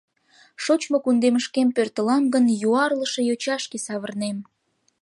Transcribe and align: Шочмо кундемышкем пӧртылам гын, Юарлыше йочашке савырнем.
Шочмо 0.63 0.97
кундемышкем 1.03 1.69
пӧртылам 1.75 2.23
гын, 2.33 2.45
Юарлыше 2.67 3.21
йочашке 3.29 3.77
савырнем. 3.85 4.37